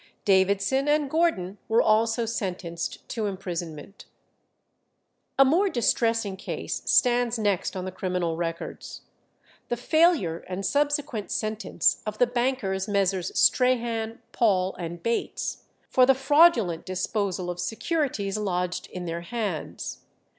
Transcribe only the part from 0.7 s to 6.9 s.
and Gordon were also sentenced to imprisonment. A more distressing case